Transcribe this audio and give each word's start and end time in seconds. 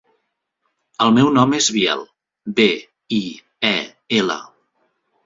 El 1.03 1.11
meu 1.17 1.27
nom 1.35 1.53
és 1.57 1.67
Biel: 1.75 2.01
be, 2.61 2.65
i, 3.19 3.21
e, 3.73 3.75
ela. 4.23 4.39